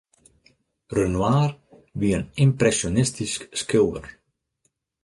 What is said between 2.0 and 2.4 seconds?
in